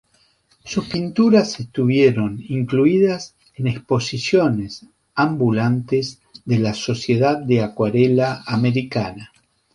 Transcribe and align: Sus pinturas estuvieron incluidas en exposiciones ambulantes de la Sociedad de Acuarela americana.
Sus 0.65 0.87
pinturas 0.89 1.59
estuvieron 1.59 2.39
incluidas 2.49 3.35
en 3.53 3.67
exposiciones 3.67 4.87
ambulantes 5.13 6.23
de 6.43 6.57
la 6.57 6.73
Sociedad 6.73 7.37
de 7.37 7.61
Acuarela 7.61 8.41
americana. 8.47 9.31